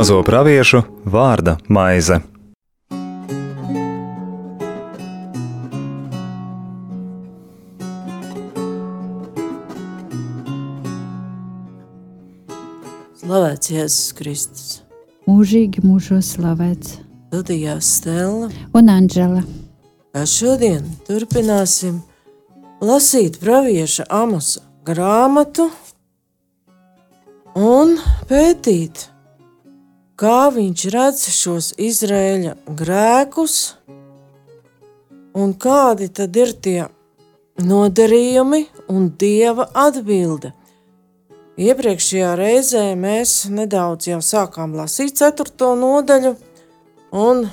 [0.00, 2.16] mazo praviešu vārda maize.
[13.20, 14.70] Slavēts Jēzus Kristus.
[15.28, 16.96] mūžīgi mūžos slavēts.
[17.28, 18.48] Studijās Stela.
[18.72, 19.44] Un Anģela,
[20.16, 22.00] Kā šodien turpināsim
[22.80, 25.68] lasīt pravieša Amosa grāmatu
[27.52, 27.98] un
[28.32, 29.10] pētīt,
[30.20, 33.56] kā viņš redz šos Izraēļa grēkus
[35.40, 36.80] un kādi tad ir tie
[37.60, 38.60] nodarījumi
[38.92, 40.52] un dieva atbilde.
[41.60, 46.34] Iepriekšējā reizē mēs nedaudz jau sākām lasīt ceturto nodaļu
[47.16, 47.44] un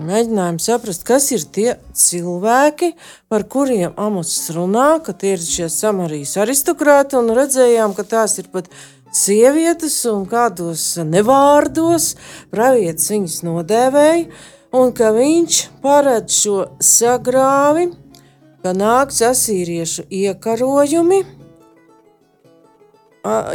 [0.00, 2.92] mēģinājām saprast, kas ir tie cilvēki,
[3.30, 8.50] par kuriem Amos runā, ka tie ir šie samarijas aristokrāti, un redzējām, ka tās ir
[8.54, 8.70] pat
[9.12, 12.14] sievietes un kādos nevārdos
[12.52, 14.28] pravietis viņas nodēvēja,
[14.76, 17.90] un ka viņš paredz šo sagrāvi,
[18.62, 21.20] ka nāks asīriešu iekarojumi,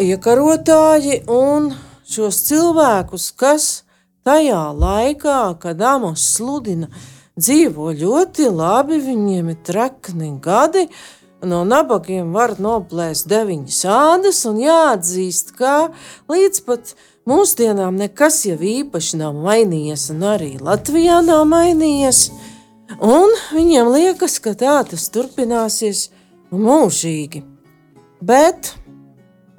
[0.06, 1.72] iekarotāji un
[2.06, 3.67] šos cilvēkus, kas
[4.26, 6.89] tajā laikā, kad Amos sludina,
[7.38, 10.88] dzīvo ļoti labi, viņiem ir trekni gadi,
[11.44, 15.89] no nabagiem var noplēst deviņas ādas, un jāatzīst, ka
[16.31, 16.95] līdz pat
[17.27, 22.30] mūsdienām nekas jau īpaši nav mainījies, un arī Latvijā nav mainījies.
[23.02, 26.08] Un viņiem liekas, ka tā tas turpināsies
[26.53, 27.42] mūžīgi.
[28.22, 28.75] Bet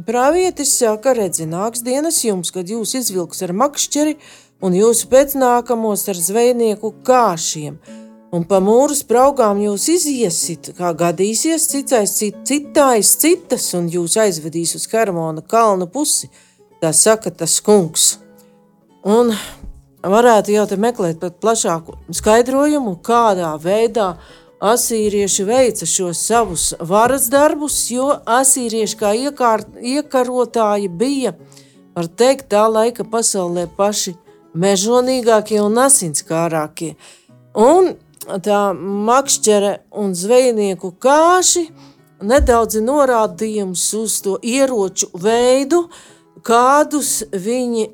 [0.06, 4.12] Pravietis saka, redzi, nāks dienas jums, kad jūs izvilks ar makšķeri
[4.62, 7.80] un jūsu pēcnākamos ar zvejnieku kāšiem.
[8.34, 14.74] Un pa mūru spraugām jūs iziesit, kā gadīsies, cits cit, citājas citas, un jūs aizvedīs
[14.74, 16.30] uz Hermona kalnu pusi.
[16.82, 18.16] Tā saka tas kungs.
[19.06, 19.30] Un
[20.02, 24.16] varētu jau te meklēt pat plašāku skaidrojumu, kādā veidā
[24.60, 31.36] asīrieši veica šos savus varas darbus, jo asīrieši kā iekārt, iekarotāji bija,
[31.94, 34.16] var teikt, tā laika pasaulē paši
[34.56, 36.96] mežonīgākie un asinskārākie.
[37.56, 37.94] Un
[38.42, 41.66] tā makšķere un zvejnieku kāši
[42.22, 45.86] nedaudz norādījums uz to ieroču veidu,
[46.46, 47.90] kādus viņi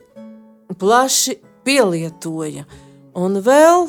[0.79, 2.65] plaši pielietoja.
[3.15, 3.89] Un vēl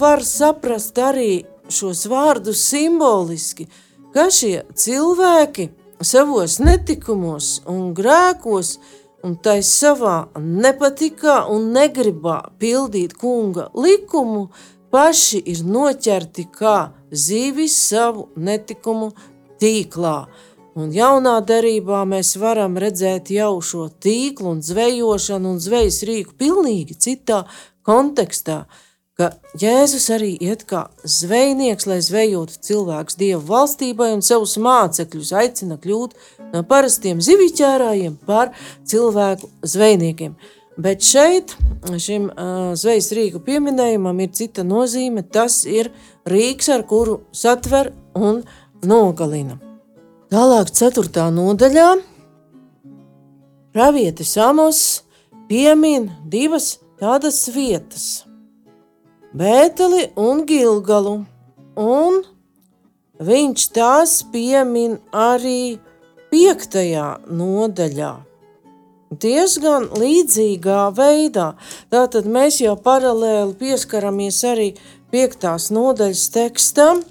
[0.00, 3.68] var saprast arī šos vārdus simboliski,
[4.14, 5.68] ka šie cilvēki
[6.04, 8.78] savos netikumos un grēkos
[9.24, 14.48] un tai savā nepatikā un negribā pildīt kunga likumu,
[14.94, 16.76] paši ir noķerti kā
[17.10, 19.10] zīvis savu netikumu
[19.58, 20.18] tīklā.
[20.78, 26.98] Un jaunā derībā mēs varam redzēt jau šo tīklu un zvejošanu un zvejas rīku pilnīgi
[27.06, 27.44] citā
[27.86, 28.64] kontekstā,
[29.18, 35.78] ka Jēzus arī iet kā zvejnieks, lai zvejotu cilvēkus Dievu valstībai un savus mācekļus aicina
[35.78, 36.18] kļūt
[36.54, 38.50] no parastiem ziviķērājiem par
[38.90, 40.34] cilvēku zvejniekiem.
[40.76, 41.54] Bet šeit
[42.02, 45.22] šim uh, zvejas rīku pieminējumam ir cita nozīme.
[45.22, 45.92] Tas ir
[46.26, 48.42] rīks, ar kuru satver un
[48.82, 49.60] nogalina.
[50.34, 51.28] Tālāk, 4.
[51.30, 51.88] nodaļā,
[53.74, 54.80] Pravietis Amos
[55.48, 58.24] piemin divas tādas vietas-
[59.38, 61.24] Bēteli un Gilgalu,
[61.74, 62.20] un
[63.18, 65.80] viņš tās piemin arī
[66.30, 67.18] 5.
[67.26, 68.12] nodaļā.
[69.20, 71.52] Diezgan līdzīgā veidā.
[71.92, 74.70] Tātad mēs jau paralēli pieskaramies arī
[75.14, 75.70] 5.
[75.74, 77.04] nodaļas tekstam,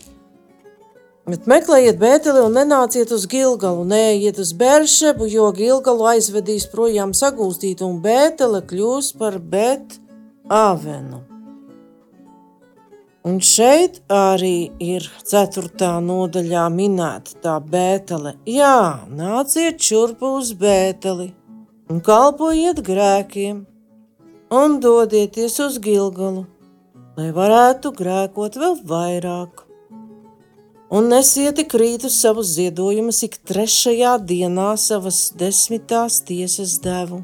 [1.23, 7.79] Bet meklējiet Bēteli un nenāciet uz Gilgalu, neiet uz Beršebu, jo Gilgalu aizvedīs projām sagūstīt,
[7.79, 9.95] un Bētele kļūs par Bet
[10.51, 11.21] Avenu.
[13.23, 18.35] Un šeit arī ir ceturtā nodaļā minēta tā Bētele.
[18.43, 21.29] Jā, nāciet šurpu uz Bēteli
[21.91, 23.63] un kalpojiet grēkiem,
[24.53, 26.45] un dodieties uz Gilgalu,
[27.17, 29.63] lai varētu grēkot vēl vairāk.
[30.93, 37.23] Un nesiet krītus savus ziedojumus ik trešajā dienā savas desmitās tiesas devu.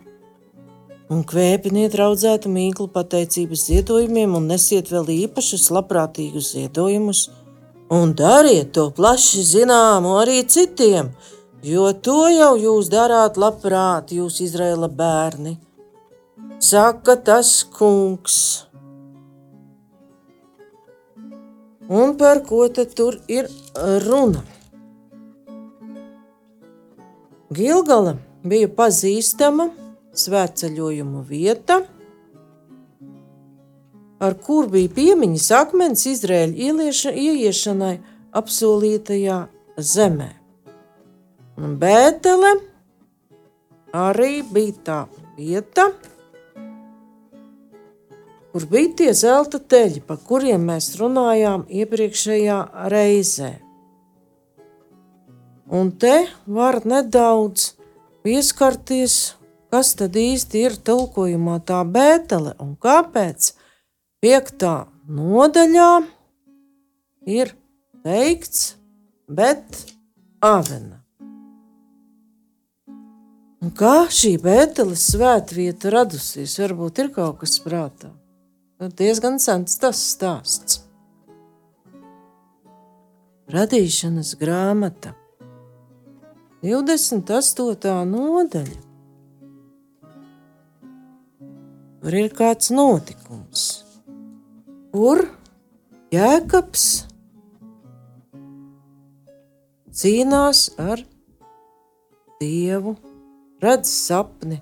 [1.09, 7.29] Un kvēpiniet raudzētu mīklu pateicības ziedojumiem, un nesiet vēl īpašus labprātīgus ziedojumus,
[7.93, 11.09] un dariet to plaši zināmu arī citiem,
[11.63, 15.57] jo to jau jūs darāt labprāt, jūs Izraela bērni.
[16.59, 18.65] Saka tas kungs.
[21.89, 23.47] Un par ko tad tur ir
[24.05, 24.43] runa?
[27.49, 29.71] Gilgala bija pazīstama
[30.13, 31.79] svētceļojuma vieta,
[34.19, 37.95] ar kur bija piemiņas akmens Izraēļa ielieša, ieiešanai
[38.37, 39.39] apsolītajā
[39.79, 40.38] zemē.
[41.59, 42.53] Un Bētele
[43.91, 44.99] arī bija tā
[45.35, 45.89] vieta,
[48.53, 52.59] kur bija tie zelta teļi, par kuriem mēs runājām iepriekšējā
[52.93, 53.51] reizē.
[55.69, 56.13] Un te
[56.47, 57.73] var nedaudz
[58.23, 59.17] pieskarties,
[59.69, 63.51] kas tad īsti ir tulkojumā tā bētele un kāpēc
[64.23, 65.91] piektā nodaļā
[67.35, 67.53] ir
[68.07, 68.73] teikts,
[69.27, 69.83] bet
[70.41, 70.98] avena.
[73.59, 78.13] Un kā šī bēteles svētvieta radusies, varbūt ir kaut kas prātā.
[78.79, 80.77] Nu, diezgan sens tas stāsts.
[83.51, 85.11] Radīšanas grāmata
[86.63, 87.91] 28.
[88.13, 88.79] nodaļa.
[91.99, 93.65] Tur ir kāds notikums,
[94.95, 95.25] kur
[96.15, 96.87] Jēkabs
[99.99, 101.03] cīnās ar
[102.39, 102.95] Dievu,
[103.63, 104.59] redz sapni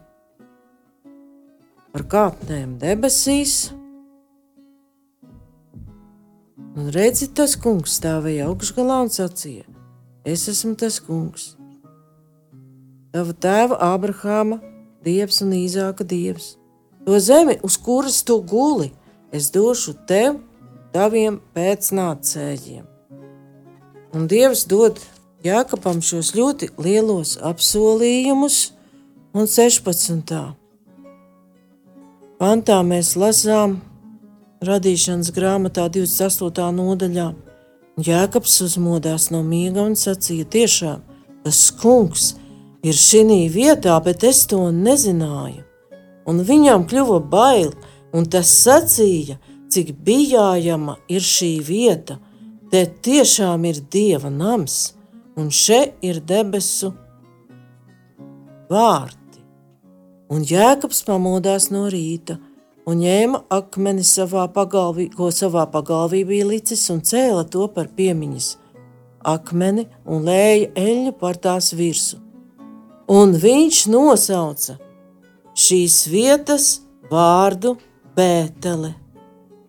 [1.94, 3.72] par kāpnēm debesīs.
[6.78, 9.66] Un redzi, tas kungs stāvēja augšgalā un sacīja:
[10.26, 11.56] Es esmu tas kungs,
[13.14, 14.60] tava tēva Abrahāma
[15.06, 16.56] dievs un Īzāka dievs.
[17.08, 18.92] To zemi, uz kuras tu guli,
[19.32, 20.42] es došu tev,
[20.92, 22.84] taviem pēcnācējiem.
[24.18, 25.00] Un Dievs dod
[25.46, 28.77] Jākapam šos ļoti lielos apsolījumus,
[29.38, 30.32] un 16.
[32.40, 33.76] pantā mēs lasām
[34.66, 36.72] radīšanas grāmatā 28.
[36.74, 37.28] nodaļā.
[38.08, 41.04] Jēkabs uzmodās no miega un sacīja: Tiešām
[41.46, 42.32] tas kungs
[42.82, 45.62] ir šī vietā, bet es to nezināju.
[46.26, 47.76] Un viņam kļuva bail,
[48.14, 49.38] un tas sacīja,
[49.70, 52.18] cik bijājama ir šī vieta.
[52.72, 54.98] Te tiešām ir dieva nams
[55.38, 56.92] un šeit ir debesu
[58.70, 59.17] vārti.
[60.34, 62.38] Un Jēkabs pamodās no rīta
[62.88, 68.56] un ņēma akmeni savā pagalvī, ko savā pagalvī bija licis, un cēla to par piemiņas
[69.28, 72.22] akmeni un lēja eļļu par tās virsmu.
[73.08, 74.78] Un viņš nosauca
[75.58, 76.68] šīs vietas
[77.12, 77.78] vārdu
[78.18, 78.92] Bētele,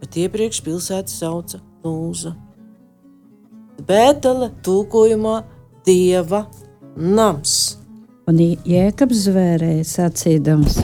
[0.01, 2.33] bet iepriekš pilsētu sauca Lūza.
[3.87, 5.37] Bētele tulkojumā
[5.87, 6.47] dieva
[6.97, 7.78] nams.
[8.29, 8.37] Un
[8.69, 10.75] Jēkabs zvērēja sacīdams: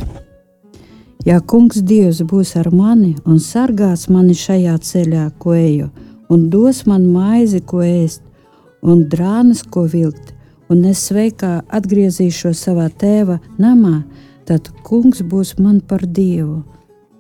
[1.29, 5.91] Ja kungs Dievs būs ar mani un sargās mani šajā ceļā, ko eju,
[6.33, 8.23] un dos man maizi, ko ēst,
[8.81, 10.33] un drānas, ko vilkt,
[10.73, 13.99] un es sveikā atgriezīšos savā tēva namā,
[14.49, 16.63] tad kungs būs man par dievu.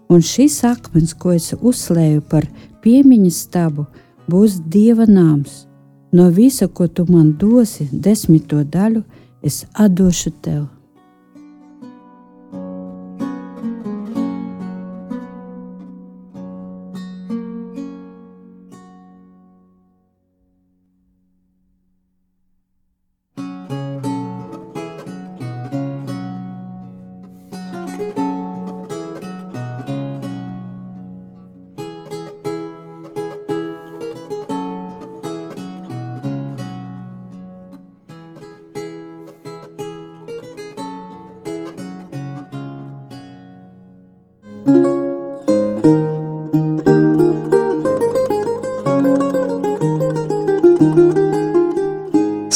[0.08, 2.48] Un šis akmens, ko es uzslēju par
[2.80, 3.84] piemiņas stabu,
[4.32, 5.66] būs dieva nams
[6.14, 9.00] No visa, ko tu man dosi, desmito daļu,
[9.44, 10.73] es atdošu tev.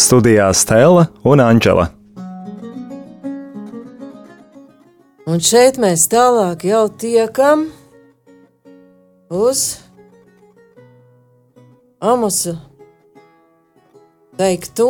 [0.09, 1.91] Studijā Stela un Anģela.
[5.29, 7.67] Un šeit mēs tālāk jau tiekam
[9.29, 9.83] uz
[12.01, 12.55] Amosa
[14.41, 14.89] teikto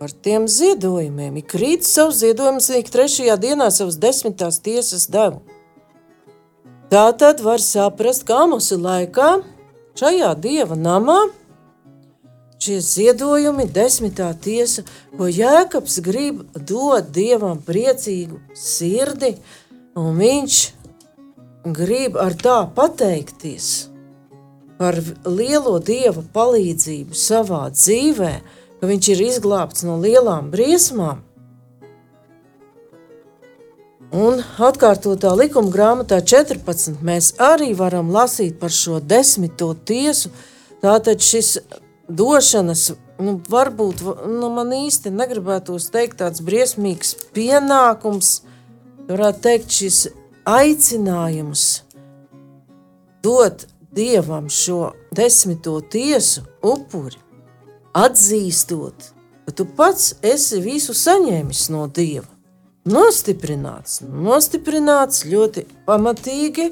[0.00, 1.38] par tiem ziedojumiem.
[1.38, 5.44] Ik rīt savus ziedojumus, ik trešajā dienā savas desmitās tiesas devu.
[6.90, 9.30] Tā tad var saprast, ka Amosa laikā
[9.94, 11.20] šajā dieva namā
[12.64, 14.84] šie ziedojumi, desmitā tiesa,
[15.18, 19.34] ko Jēkabs grib dot dievam priecīgu sirdi,
[19.98, 20.60] un viņš
[21.76, 23.90] grib ar tā pateikties
[24.78, 28.32] par lielo dieva palīdzību savā dzīvē,
[28.80, 31.22] ka viņš ir izglābts no lielām briesmām.
[34.14, 37.00] Un atkārtotā likuma grāmatā 14.
[37.02, 40.30] mēs arī varam lasīt par šo desmito tiesu.
[40.84, 41.56] Tātad šis
[42.08, 48.42] došanas, nu, varbūt nu, man īsti negribētos teikt tāds briesmīgs pienākums,
[49.08, 50.00] varētu teikt, šis
[50.48, 51.84] aicinājums
[53.24, 57.16] dot dievam šo desmito tiesu upuri,
[57.96, 59.10] atzīstot,
[59.46, 62.28] ka tu pats esi visu saņēmis no dieva.
[62.84, 66.66] Nostiprināts, nostiprināts ļoti pamatīgi,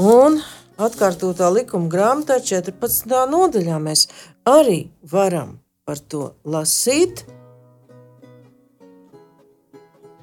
[0.00, 0.38] un
[0.80, 3.12] atkārtotā likuma grāmatā 14.
[3.28, 4.06] nodaļā mēs
[4.46, 7.24] arī varam par to lasīt.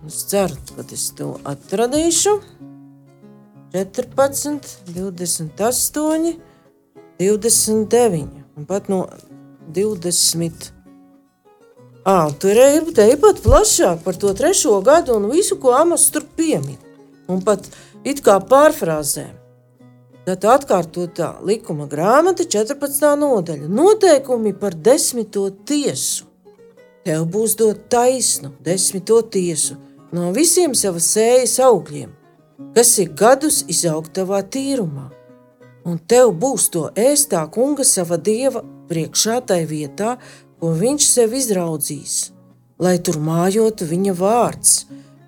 [0.07, 2.37] Es ceru, ka es to atradīšu.
[3.73, 6.33] 14, 28,
[7.19, 8.27] 29
[8.57, 9.07] un pat no
[9.73, 10.71] 20.
[12.03, 12.83] À, tur ir
[13.21, 16.77] pat plašāk par to trešo gadu un visu, ko Amos tur piemin.
[17.27, 17.63] Un pat
[18.03, 19.42] it kā pārfrāzē.
[20.23, 23.13] Tad atkārtotā likuma grāmata, 14.
[23.19, 23.67] nodaļa.
[23.67, 26.29] Noteikumi par desmito tiesu.
[27.03, 29.75] Tev būs dot taisnu desmito tiesu
[30.15, 32.13] no visiem savas sējas augļiem
[32.75, 35.09] kas ik gadus izaug tavā tīrumā,
[35.85, 40.17] un tev būs to ēstā kunga sava dieva priekšā tai vietā,
[40.59, 42.17] ko viņš sev izraudzīs,
[42.79, 44.73] lai tur mājotu viņa vārds,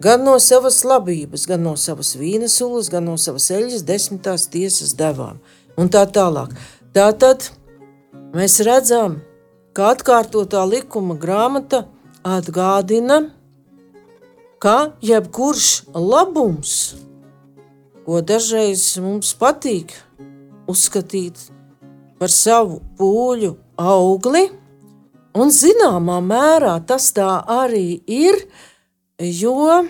[0.05, 4.93] gan no savas labības, gan no savas vīna sulas, gan no savas eļas desmitās tiesas
[4.97, 5.39] devām,
[5.81, 6.53] un tā tālāk.
[6.93, 7.49] Tātad
[8.35, 9.17] mēs redzam,
[9.73, 11.85] ka atkārtotā likuma grāmata
[12.25, 13.31] atgādina,
[14.61, 16.75] ka jebkurš labums,
[18.05, 19.95] ko dažreiz mums patīk
[20.69, 21.49] uzskatīt
[22.21, 24.45] par savu pūļu augli,
[25.35, 28.39] un zināmā mērā tas tā arī ir,
[29.19, 29.85] jo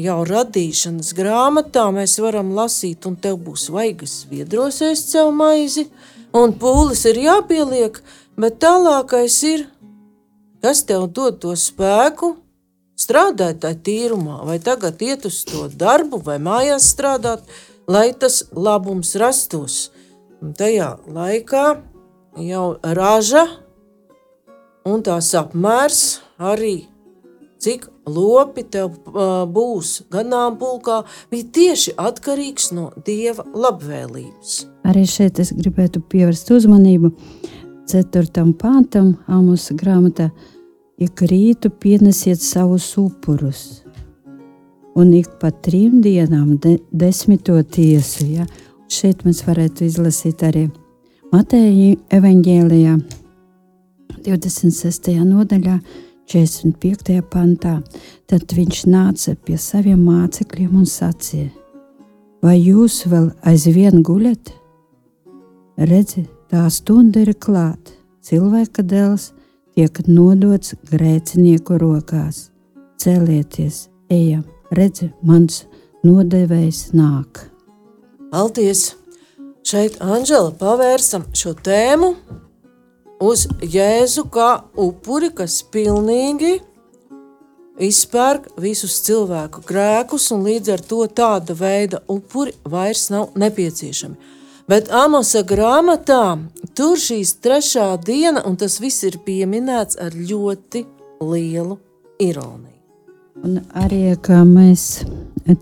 [0.00, 5.88] jau radīšanas grāmatā mēs varam lasīt, un tev būs vaigas viedros ēst savu maizi,
[6.32, 8.00] un pūlis ir jāpieliek,
[8.40, 9.66] bet tālākais ir,
[10.64, 12.36] kas tev dod to spēku,
[13.00, 17.44] strādāt tajā tīrumā, vai tagad iet uz to darbu, vai mājās strādāt,
[17.88, 19.90] lai tas labums rastos.
[20.40, 21.64] Un tajā laikā
[22.40, 23.44] jau raža
[24.88, 26.86] un tās apmērs arī
[27.60, 28.96] cik lopi tev
[29.52, 34.54] būs ganāmpulkā, bija tieši atkarīgs no dieva labvēlības.
[34.88, 37.12] Arī šeit es gribētu pievērst uzmanību
[37.90, 38.46] 4.
[38.60, 40.30] pāntam Āmusa grāmatā
[41.00, 43.82] ik rītu pienesiet savus upurus,
[44.94, 48.26] un ik pa trim dienām de, desmito tiesu.
[48.28, 48.46] Ja?
[48.90, 50.68] Šeit mēs varētu izlasīt arī
[51.30, 52.96] Mateja evaņģēlijā,
[54.26, 55.12] 26.
[55.24, 55.76] nodaļā,
[56.30, 57.20] 45.
[57.26, 57.80] pantā.
[58.30, 61.50] Tad viņš nāca pie saviem mācekļiem un sacīja:
[62.44, 64.52] Vai jūs vēl aizvien guļat?
[65.90, 69.30] Redzi, tā stunda ir klāta, cilvēka dēls
[69.74, 72.50] tiek nodots grēcinieku rokās.
[73.00, 74.44] Celieties, ejam,
[74.76, 75.64] redzi, mans
[76.04, 77.46] nodevējs nāk.
[78.30, 78.90] Paldies!
[79.66, 82.14] Šeit Anģela pavērsam šo tēmu
[83.20, 84.50] uz Jēzu kā
[84.80, 86.58] upuri, kas pilnīgi
[87.80, 94.38] izpērk visus cilvēku grēkus, un līdz ar to tāda veida upuri vairs nav nepieciešami.
[94.70, 96.38] Bet Amosa grāmatā
[96.78, 100.84] tur šīs trešā diena, un tas viss ir pieminēts ar ļoti
[101.24, 101.78] lielu
[102.22, 102.76] ironiju.
[103.40, 105.00] Un arī kā mēs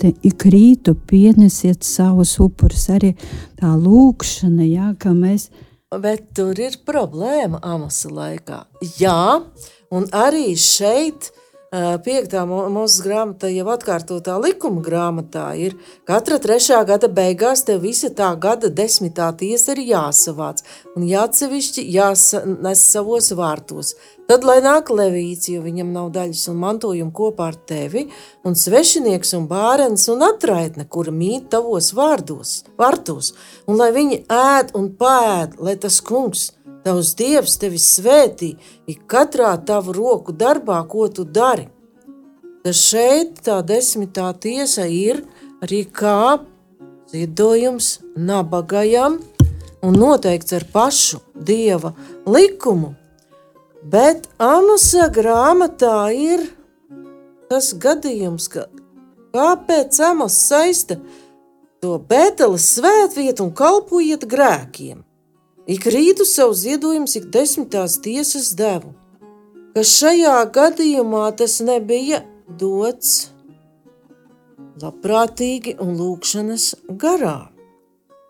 [0.01, 3.15] te ik rītu pienesiet savus upurus, arī
[3.61, 5.49] tā lūkšana, jā, ka mēs.
[5.89, 8.59] Bet tur ir problēma Amosa laikā.
[9.01, 9.41] Jā,
[9.89, 11.31] un arī šeit
[11.69, 15.75] Piektā mūzes grāmata, jau atkārtotā likuma grāmatā, ir
[16.09, 20.63] katra trešā gada beigās tev visa tā gada desmitā tiesa ir jāsavāc
[20.97, 23.93] un jāatsevišķi jānes savos vārtos.
[24.29, 28.05] Tad, lai nāk levīts, jo viņam nav daļas un mantojuma kopā ar tevi,
[28.45, 33.33] un svešinieks un bērns un atraitne, kura mīt tavos vārdos, vārtos,
[33.65, 36.51] un lai viņi ēd un pēd, lai tas kungs–
[36.89, 38.55] Tavs Dievs tevi svētī
[38.89, 41.67] ik katrā tavu roku darbā, ko tu dari.
[42.65, 45.21] Tas šeit tā desmitā tiesa ir
[45.65, 46.39] arī kā
[47.13, 49.19] ziedojums nabagajam
[49.85, 51.93] un noteikts ar pašu Dieva
[52.25, 52.95] likumu.
[53.83, 56.43] Bet Amusa grāmatā ir
[57.49, 58.67] tas gadījums, ka
[59.35, 60.99] kāpēc Amos saista
[61.83, 65.05] to Bēteles svētvietu un kalpojiet grēkiem.
[65.69, 68.95] Ik rītu savu ziedojumu, ik desmitās tiesas devu,
[69.77, 73.29] ka šajā gadījumā tas nebija dots
[74.83, 77.58] labprātīgi un lūkšanas garā.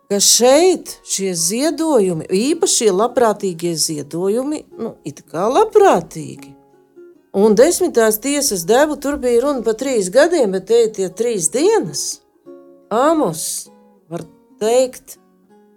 [0.09, 6.55] Ka šeit šie ziedojumi, īpaši labprātīgie ziedojumi, nu, it kā labprātīgi,
[7.38, 11.50] Un desmitās tiesas devu tur bija runa par trīs gadiem, bet te ir tie trīs
[11.53, 12.23] dienas.
[12.91, 13.69] Amos
[14.09, 14.25] var
[14.59, 15.19] teikt,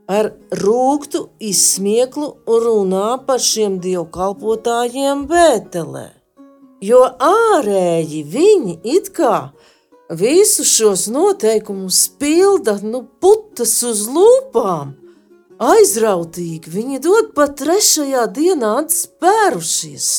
[0.08, 6.08] ar rūktu izsmieklu runā par šiem dievkalpotājiem Bētelē.
[6.82, 9.52] Jo ārēji viņi it kā
[10.12, 14.96] visus šos noteikumus pilda, nu, putas uz lūpām,
[15.62, 16.74] aizrautīgi.
[16.74, 20.12] Viņi dod pat trešajā dienā atspērušies.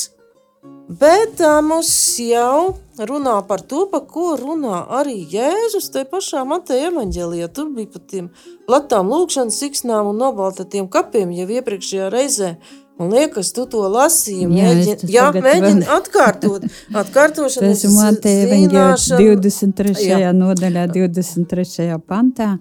[0.83, 5.87] Bet tā mums jau runā par to, par ko runā arī Jēzus.
[5.93, 8.27] Te pašā Mateja evaņģēlijā tur bija pat tiem
[8.67, 12.51] platām lūkšanas siksnām un nobaltatiem kapiem jau iepriekšējā reizē.
[12.99, 14.45] Man liekas, tu to lasīji.
[14.51, 15.89] Mēģini, jā, mēģini vēl...
[15.97, 16.67] atkārtot.
[17.01, 20.07] Atkārtošana Tas ir Mateja evaņģēlijā 23.
[20.11, 20.31] Jā.
[20.37, 21.89] nodaļā, 23.
[22.07, 22.53] pantā.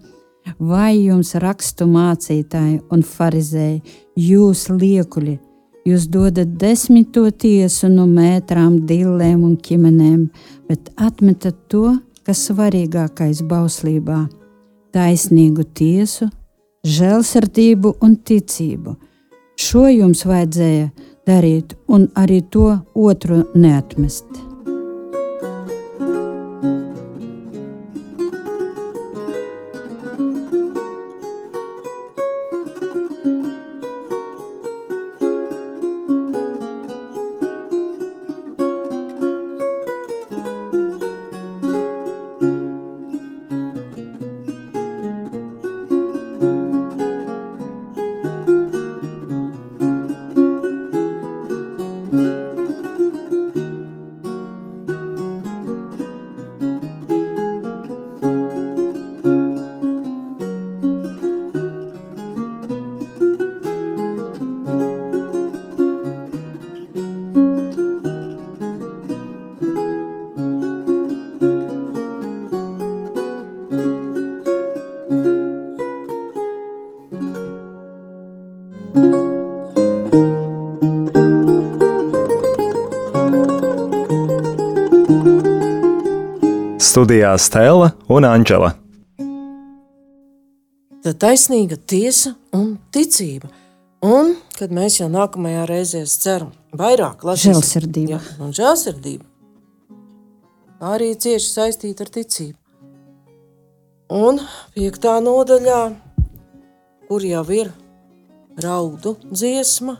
[0.58, 3.82] Vai jums rakstu mācītāji un farizēji,
[4.18, 5.36] jūs liekuļi,
[5.82, 10.28] Jūs dodat desmito tiesu no mētrām, dillēm un ķimenēm,
[10.70, 14.20] bet atmetat to, kas svarīgākais bauslībā-
[14.94, 16.28] taisnīgu tiesu,
[16.86, 18.94] žēlsirdību un ticību.
[19.62, 20.88] Šo jums vajadzēja
[21.28, 24.51] darīt, un arī to otru neatmest.
[86.92, 88.74] Studijā Stela un Anģela.
[91.00, 93.48] Tā taisnīga tiesa un ticība.
[94.04, 98.12] Un, kad mēs jau nākamajā reizē ceram, vairāk lasīsim žēlsirdību.
[98.12, 99.24] Jā, un žēlsirdību.
[100.82, 102.58] Tā arī cieši saistīta ar ticību.
[104.12, 104.44] Un
[104.76, 105.80] piektā nodaļā,
[107.08, 107.72] kur jau ir
[108.60, 109.96] raudu dziesma,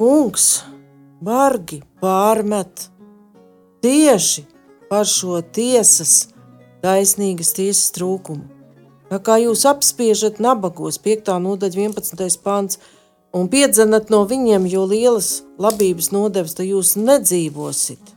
[0.00, 0.52] kungs
[1.20, 2.88] bargi pārmet
[3.84, 4.54] tieši
[4.90, 6.28] par šo tiesas,
[6.84, 8.46] taisnīgas tiesas trūkumu.
[9.08, 11.32] Tā kā jūs apspiežat nabagos, 5.
[11.40, 12.42] nodaļa, 11.
[12.44, 12.76] pāns,
[13.32, 18.14] un piedzenat no viņiem, jo lielas labības nodevs, tad jūs nedzīvosit.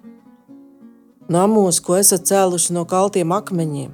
[1.32, 3.92] Namos, ko esat cēluši no kaltiem akmeņiem.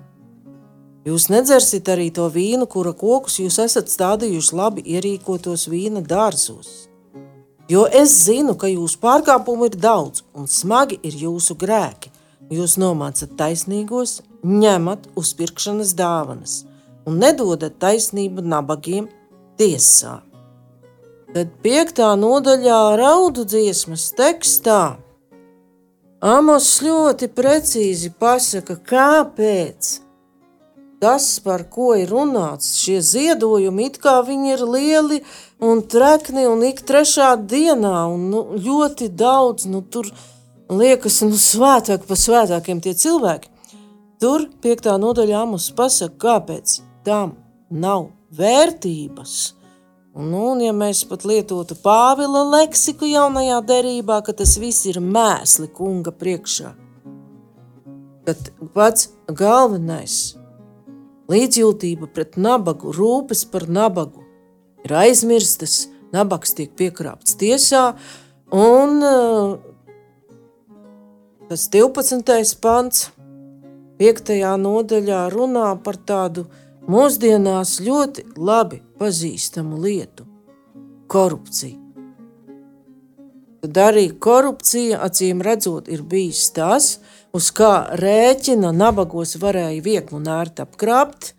[1.07, 6.87] Jūs nedzersiet arī to vīnu, kura kokus jūs esat stādījuši labi ierīkotos vīna dārzos.
[7.69, 12.11] Jo es zinu, ka jūsu pārkāpumu ir daudz un smagi ir jūsu grēki.
[12.47, 16.61] Jūs nomācat taisnīgos, ņemat uzpirkšanas dāvanas
[17.07, 19.09] un nedodat taisnību nabagiem
[19.59, 20.21] tiesā.
[21.33, 24.95] Tad piektā nodaļā raudu dziesmas tekstā
[26.23, 29.89] Amos ļoti precīzi pasaka, kāpēc
[31.03, 35.19] tas, par ko ir runāts, šie ziedojumi, it kā viņi ir lieli
[35.61, 40.36] un trekni un ik trešā dienā, un nu, ļoti daudz, nu tur ir
[40.69, 43.51] liekas, nu, svētāk par svētākiem tie cilvēki.
[44.21, 47.35] Tur piektā nodaļā mums pasaka, kāpēc tam
[47.69, 49.35] nav vērtības.
[50.17, 55.69] Un, un ja mēs pat lietotu Pāvila leksiku jaunajā derībā, ka tas viss ir mēsli
[55.69, 56.71] kunga priekšā,
[58.25, 60.33] tad pats galvenais
[61.29, 64.25] līdzjūtība pret nabagu, rūpes par nabagu
[64.87, 67.91] ir aizmirstas, nabaks tiek piekrāpts tiesā,
[68.49, 68.97] un
[71.47, 72.57] Tas 12.
[72.59, 73.05] pants,
[74.01, 74.31] 5.
[74.59, 76.41] nodaļā runā par tādu
[76.91, 80.25] mūsdienās ļoti labi pazīstamu lietu-
[81.13, 81.77] korupciju.
[83.61, 86.99] Tad arī korupcija, acīm redzot, ir bijis tas,
[87.31, 91.31] uz kā rēķina nabagos varēja viegli un ērti apkrāpt,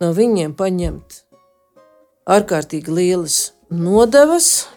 [0.00, 1.24] no viņiem paņemt
[2.24, 4.68] ārkārtīgi lielas nodevas,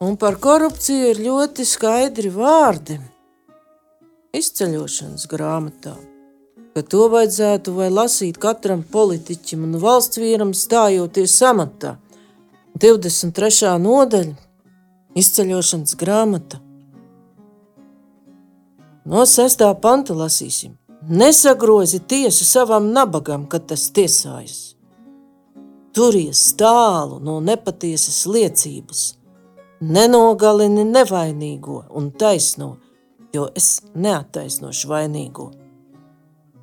[0.00, 3.00] un par korupciju ir ļoti skaidri vārdi
[4.34, 5.94] izceļošanas grāmatā,
[6.74, 11.96] ka to vajadzētu vai lasīt katram politiķim un valsts vīram stājoties amatā.
[12.80, 13.76] 23.
[13.80, 14.34] nodaļa
[15.16, 16.60] izceļošanas grāmata
[19.06, 20.72] No sestā panta lasīsim.
[21.06, 24.74] Nesagrozi tiesu savam nabagam, kad tas tiesājas.
[25.94, 29.04] Turies tālu no nepatiesas liecības,
[29.80, 32.72] nenogalini nevainīgo un taisno,
[33.36, 35.50] jo es neattaisnošu vainīgo.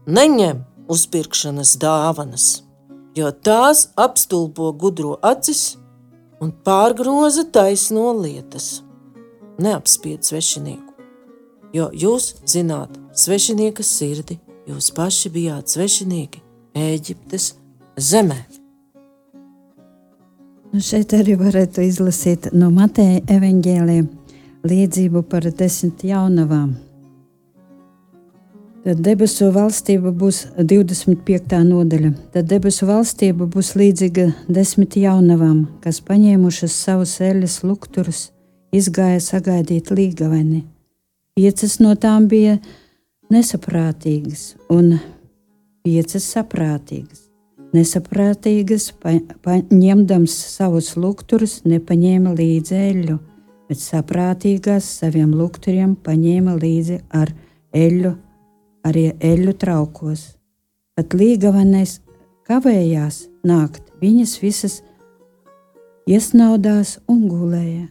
[0.09, 2.47] Neņem uzpirkšanas dāvanas,
[3.15, 5.77] jo tās apstulbo gudro acis
[6.43, 8.81] un pārgroza taisno lietas.
[9.61, 10.93] Neapspied svešinieku
[11.73, 14.37] jo jūs zināt svešinieka sirdi,
[14.69, 16.41] jūs paši bijāt svešinieki
[16.77, 17.51] Ēģiptes
[18.01, 18.39] zemē.
[20.73, 24.07] Nu šeit arī varētu izlasīt no Mateja evaņģēliem
[24.67, 26.73] līdzību par desmit jaunavām.
[28.83, 31.61] Tad debesu valstība būs 25.
[31.69, 32.11] nodaļa.
[32.35, 38.27] Tad debesu valstība būs līdzīga desmit jaunavām, kas paņēmušas savus eļļas lukturus,
[38.75, 40.65] izgāja sagaidīt līgaveni
[41.33, 42.59] Piecas no tām bija
[43.33, 44.99] nesaprātīgas, un
[45.81, 47.23] piecas saprātīgas.
[47.73, 53.17] Nesaprātīgas, paņemdams savus lukturus, nepaņēma līdzi eļļu,
[53.73, 57.33] bet saprātīgās saviem lukturiem paņēma līdzi ar
[57.73, 58.13] eļļu,
[58.85, 60.27] arī eļļu traukos.
[60.93, 61.97] Pat līgavanais
[62.45, 64.77] kavējās nākt, viņas visas
[66.05, 67.89] iesnaudās un gulēja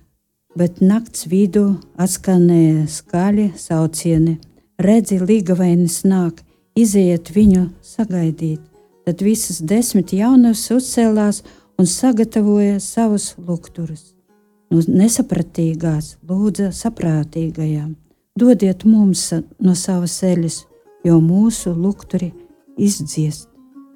[0.59, 1.65] bet nakts vidū
[2.01, 4.39] atskanēja skaļi saucieni.
[4.83, 6.43] Redzi, līgavainis nāk,
[6.79, 8.61] iziet viņu sagaidīt.
[9.07, 11.43] Tad visas desmit jaunās uzcēlās
[11.79, 14.12] un sagatavoja savus lukturus.
[14.73, 17.95] No nesapratīgās lūdza saprātīgajām:
[18.41, 19.29] dodiet mums
[19.61, 20.63] no savas eļas,
[21.05, 22.33] jo mūsu lukturi
[22.81, 23.51] izdziest.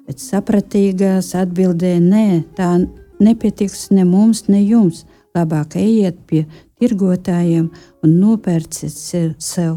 [0.05, 2.75] Bet sapratīgās atbildēja: Nē, tā
[3.19, 5.05] nepietiks ne mums, ne jums
[5.37, 6.45] Labāk ejiet pie
[6.81, 7.67] tirgotājiem
[8.05, 8.95] un nopērciet
[9.43, 9.75] sev.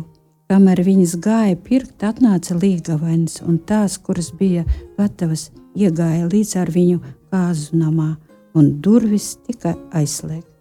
[0.51, 4.65] Kamēr viņas gāja pirkt, atnāca līgavainis, un tās, kuras bija
[4.99, 8.15] gatavas, iegāja līdz ar viņu kāzu namā,
[8.57, 10.60] un durvis tika aizslēgtas.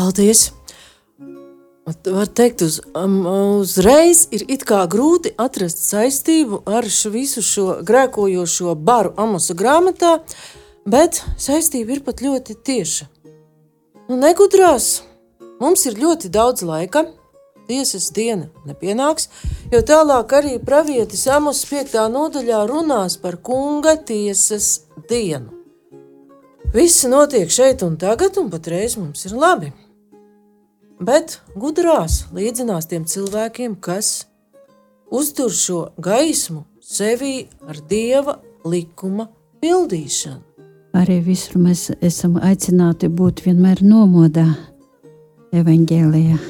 [0.00, 0.52] Paldies!
[2.06, 3.18] Var teikt, uz, um,
[3.60, 4.46] uzreiz ir
[4.88, 10.12] grūti atrast saistību ar šo visu šo grēkojošo baru Amosa grāmatā,
[10.86, 13.08] bet saistība ir pat ļoti tieša.
[14.08, 15.02] Nu, negudrās.
[15.60, 17.04] Mums ir ļoti daudz laika.
[17.68, 19.28] Tiesas diena nepienāks,
[19.68, 21.98] jo tālāk arī pravietis Amos 5.
[22.08, 25.52] nodaļā runās par kunga tiesas dienu.
[26.72, 29.74] Viss notiek šeit un tagad, un patreiz mums ir labi.
[31.00, 34.26] Bet gudrās līdzinās tiem cilvēkiem, kas
[35.08, 38.36] uztur šo gaismu sevī ar dieva
[38.68, 39.30] likuma
[39.64, 40.42] pildīšanu.
[41.00, 44.48] Arī visur mēs esam aicināti būt vienmēr nomodā
[45.56, 46.40] evaņģēlijā.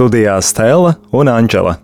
[0.00, 1.74] Studijā Stela un Anģela.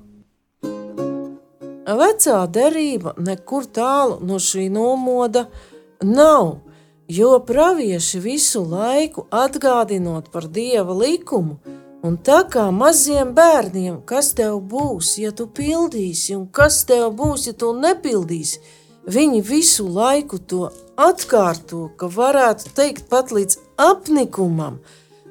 [1.99, 5.43] Vecā derība nekur tālu no šī nomoda
[6.01, 6.47] nav,
[7.13, 11.59] jo pravieši visu laiku atgādinot par dieva likumu,
[12.09, 17.45] un tā kā maziem bērniem, kas tev būs, ja tu pildīsi, un kas tev būs,
[17.51, 18.63] ja tu nepildīsi,
[19.13, 24.81] viņi visu laiku to atkārto, ka varētu teikt pat līdz apnikumam.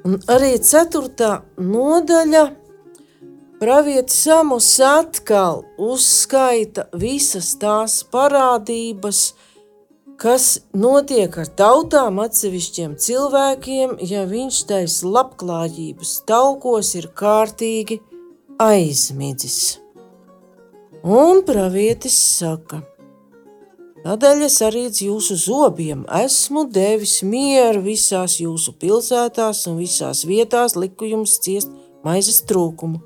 [0.06, 2.44] Un arī ceturtā nodaļa
[3.56, 9.20] Pravietis Samus atkal uzskaita visas tās parādības,
[10.20, 18.02] kas notiek ar tautām, atsevišķiem cilvēkiem, ja viņš tais labklājības taukos ir kārtīgi
[18.60, 19.78] aizmidzis.
[21.00, 22.82] Un pravietis saka,
[24.04, 31.08] tādēļ es arī jūsu zobiem esmu devis mieru visās jūsu pilsētās un visās vietās liku
[31.08, 31.72] jums ciest
[32.04, 33.05] maizes trūkumu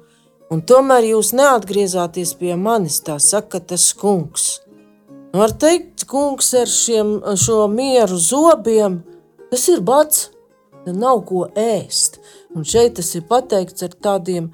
[0.51, 4.59] un tomēr jūs neatgriezāties pie manis, tā saka tas kungs.
[5.37, 9.01] Var teikt, kungs ar šiem, šo mieru zobiem,
[9.53, 10.29] tas ir bats,
[10.85, 12.19] tad nav ko ēst.
[12.57, 14.51] Un šeit tas ir pateikts ar tādiem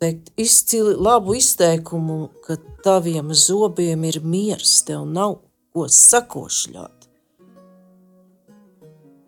[0.00, 5.42] teikt, izcili labu izteikumu, ka taviem zobiem ir miers, tev nav
[5.74, 7.04] ko sakošļāt.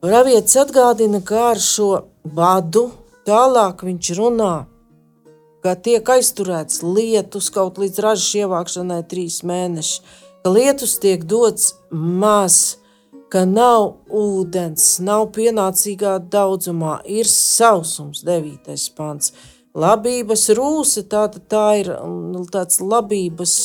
[0.00, 1.90] Pravietis atgādina, kā ar šo
[2.37, 2.88] badu
[3.26, 4.55] tālāk viņš runā,
[5.66, 9.96] ka tiek aizturēts lietus kaut līdz ražas ievākšanai trīs mēneši,
[10.44, 12.76] ka lietus tiek dots maz,
[13.35, 19.33] ka nav ūdens, nav pienācīgā daudzumā, ir sausums, devītais pants.
[19.74, 23.57] Labības rūsa, tā, tā ir mm, tāds labības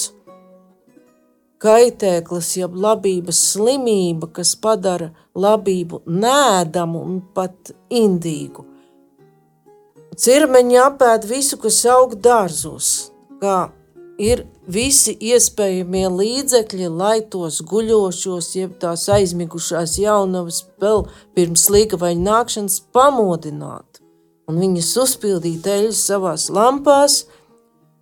[1.61, 8.70] kaitēklis, jeb labības slimība, kas padara labību nēdamu un pat indīgu.
[10.17, 13.71] Cirmeņi apēd visu, kas aug dārzos, kā
[14.19, 21.05] ir visi iespējamie līdzekļi, lai tos guļošos, jeb tās aizmigušās jaunavas vēl
[21.37, 24.03] pirms līgavaņa nākšanas pamodinātu,
[24.51, 27.23] un viņas uzpildīt eļas savās lampās,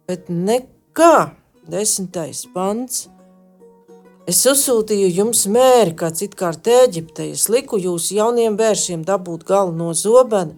[0.09, 1.31] bet nekā,
[1.69, 3.05] desmitais pants–
[4.29, 7.31] Es uzsūtīju jums mēri, kā citkārt Eģiptē.
[7.33, 10.53] Es liku jūs jauniem vēršiem dabūt galu no zobena.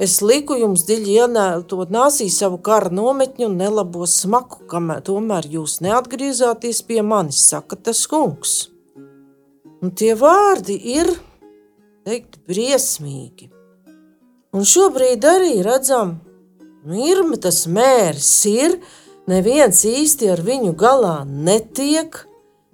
[0.00, 5.80] Es liku jums dziļi ienētot nāsī savu kara nometņu un nelabo smaku, kamēr tomēr jūs
[5.84, 8.54] neatgriezāties pie manis, saka tas kungs.
[9.80, 11.12] Un tie vārdi ir,
[12.08, 13.50] teikt, briesmīgi.
[14.56, 16.16] Un šobrīd arī redzam,
[16.88, 18.80] ir tas mērs ir,
[19.28, 22.24] neviens īsti ar viņu galā netiek,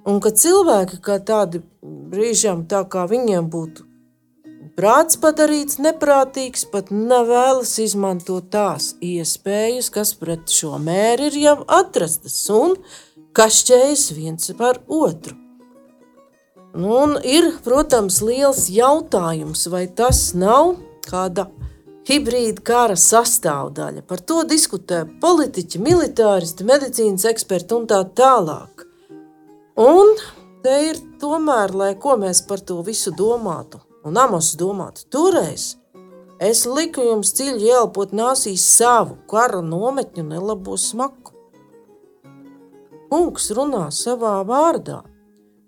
[0.07, 3.86] Un ka cilvēki kā tādi brīžām, tā kā viņiem būtu
[4.77, 12.39] prāts padarīts neprātīgs, pat nevēlas izmantot tās iespējas, kas pret šo mēri ir jau atrastas
[12.53, 12.77] un
[13.37, 15.37] kašķējas viens par otru.
[16.77, 20.75] Nu, un ir, protams, liels jautājums, vai tas nav
[21.09, 21.47] kāda
[22.07, 24.05] hibrīda kara sastāvdaļa.
[24.07, 28.85] Par to diskutē politiķi, militāristi, medicīnas eksperti un tā tālāk.
[29.81, 30.13] Un
[30.65, 35.75] te ir tomēr, lai ko mēs par to visu domātu, un Amos domātu toreiz,
[36.39, 41.35] es liku jums dziļi ielpot nāsīs savu kara nometņu nelabo smaku.
[43.11, 45.01] Kungs runā savā vārdā,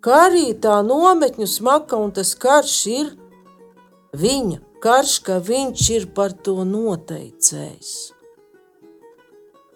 [0.02, 3.10] kā arī tā nometņu smaka un tas karš ir
[4.18, 7.96] viņa karš, ka viņš ir par to noteicējis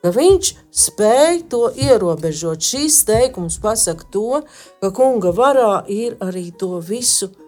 [0.03, 2.59] ka viņš spēj to ierobežot.
[2.59, 4.41] Šīs teikums pasaka to,
[4.83, 7.42] ka kunga varā ir arī to visu ierobežot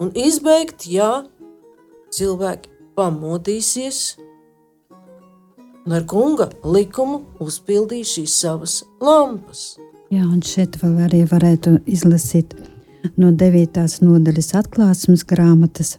[0.00, 1.24] un izbeigt, ja
[2.14, 4.00] cilvēki pamodīsies
[5.86, 9.76] un ar kunga likumu uzpildīs šīs savas lampas.
[10.10, 12.54] Jā, un šeit vēl arī varētu izlasīt
[13.16, 13.82] no 9.
[14.02, 15.96] nodaļas atklāsmes grāmatas,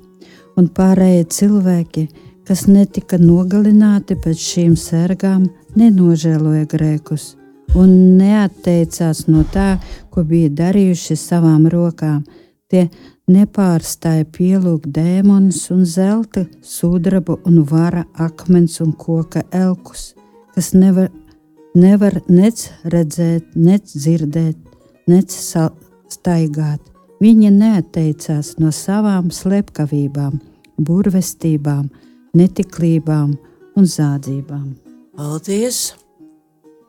[0.58, 2.08] un pārējie cilvēki–
[2.48, 7.34] kas netika nogalināti pēc šīm sērgām, nenožēloja grēkus
[7.76, 9.76] un neatteicās no tā,
[10.14, 12.22] ko bija darījuši savām rokām.
[12.68, 12.90] Tie
[13.32, 20.10] nepārstāja pielūgt dēmonus un zelta, sudrabu un vara akmens un koka elkus,
[20.52, 21.08] kas nevar,
[21.72, 24.60] nevar nec redzēt, nec dzirdēt,
[25.08, 25.32] nec
[26.12, 26.84] staigāt.
[27.24, 30.36] Viņa neatteicās no savām slepkavībām,
[30.78, 31.88] burvestībām,
[32.36, 33.34] netiklībām
[33.80, 34.70] un zādzībām.
[35.16, 35.94] Paldies!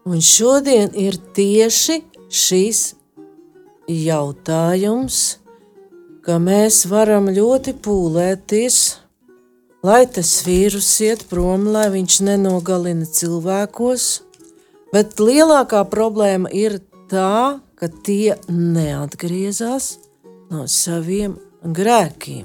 [0.08, 2.86] Un šodien ir tieši šis
[3.88, 5.38] jautājums,
[6.28, 8.78] ka mēs varam ļoti pūlēties,
[9.80, 14.04] lai tas vīrus iet prom, lai viņš nenogalina cilvēkos,
[14.92, 19.94] bet lielākā problēma ir tā, ka tie neatgriezās
[20.52, 22.44] no saviem grēkiem.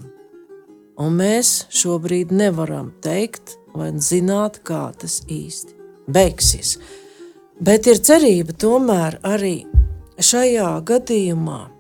[1.04, 5.76] Un mēs šobrīd nevaram teikt vai zināt, kā tas īsti
[6.08, 6.78] beigsies.
[7.60, 9.58] Bet ir cerība tomēr arī
[10.24, 11.73] šajā gadījumā.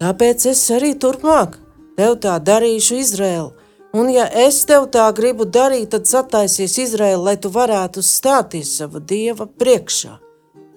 [0.00, 1.56] Tāpēc es arī turpmāk
[1.96, 3.52] tev tā darīšu Izraēlu.
[3.96, 9.00] Un ja es tev tā gribu darīt, tad sataisies Izraēlu, lai tu varētu stāties sava
[9.00, 10.18] dieva priekšā.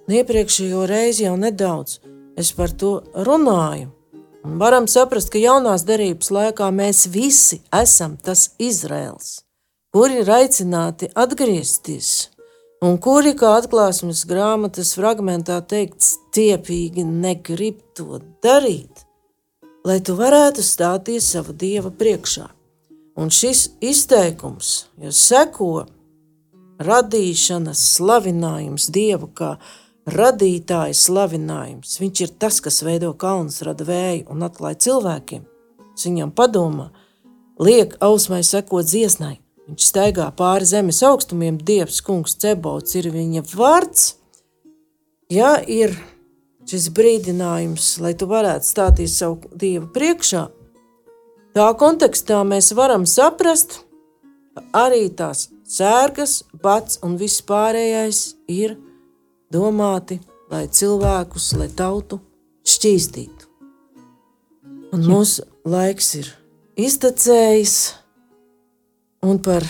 [0.10, 2.00] Iepriekšējo reizi jau nedaudz
[2.40, 3.92] es par to runāju.
[4.48, 9.42] Un varam saprast, ka jaunās derības laikā mēs visi esam tas Izraels,
[9.92, 12.30] kuri ir aicināti atgriezties,
[12.86, 18.99] un kuri, kā atklāsmes grāmatas fragmentā teikts, tiepīgi negrib to darīt,
[19.88, 22.48] lai tu varētu stāties sava dieva priekšā.
[23.20, 25.72] Un šis izteikums, jo seko
[26.80, 29.56] radīšanas slavinājums dievu kā
[30.10, 31.98] radītāja slavinājums.
[32.00, 35.44] Viņš ir tas, kas veido kalnus, rada vēju un atklāja cilvēkiem.
[35.94, 36.90] Es viņam padomā,
[37.60, 39.38] liek ausmai sekot dziesmai.
[39.70, 44.16] Viņš staigā pāri zemes augstumiem, Dievs, kungs, cebots ir viņa vārds.
[45.30, 45.94] Ja ir
[46.70, 50.44] šis brīdinājums, lai tu varētu stāties savu dievu priekšā,
[51.58, 53.80] tā kontekstā mēs varam saprast,
[54.76, 58.78] arī tās sērgas, bats un viss pārējais ir
[59.54, 62.20] domāti, lai cilvēkus, lai tautu
[62.70, 63.50] šķīstītu.
[64.94, 66.32] Un mūsu laiks ir
[66.80, 67.76] iztecējis,
[69.26, 69.66] un par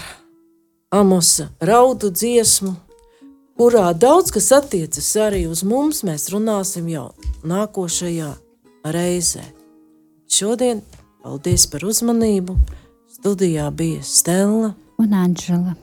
[0.96, 2.72] Amosa raudu dziesmu,
[3.60, 7.10] kurā daudz kas attiecas arī uz mums, mēs runāsim jau
[7.44, 8.30] nākošajā
[8.96, 9.44] reizē.
[10.32, 10.80] Šodien
[11.24, 12.56] paldies par uzmanību.
[13.20, 15.76] Studijā bija Stela un Anģela.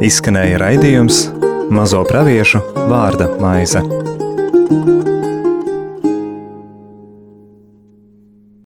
[0.00, 1.26] Izskanēja raidījums
[1.68, 3.82] Mazo praviešu vārda maize.